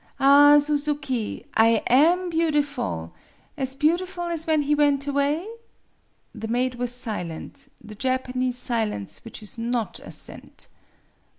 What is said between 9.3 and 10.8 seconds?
is not assent.